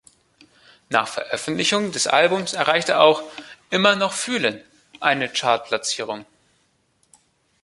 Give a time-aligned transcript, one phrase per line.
[0.89, 3.21] Nach Veröffentlichung des Albums erreichte auch
[3.69, 4.59] "Immer noch fühlen"
[4.99, 6.25] eine Chartplatzierung.